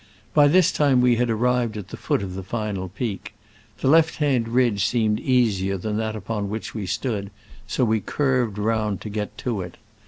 By 0.33 0.47
this 0.47 0.71
time 0.71 0.99
we 0.99 1.17
had 1.17 1.29
arrived 1.29 1.77
at 1.77 1.89
the 1.89 1.95
foot 1.95 2.23
of 2.23 2.33
the 2.33 2.41
final 2.41 2.89
peak. 2.89 3.35
The 3.81 3.87
left 3.87 4.15
hand 4.15 4.47
ridge 4.47 4.83
seemed 4.83 5.19
easier 5.19 5.77
than 5.77 5.97
that 5.97 6.15
upon 6.15 6.49
which 6.49 6.73
we 6.73 6.87
stood, 6.87 7.29
so 7.67 7.85
we 7.85 7.99
curved 7.99 8.57
round 8.57 8.99
to 9.01 9.09
get 9.09 9.37
to 9.45 9.61
it. 9.61 9.77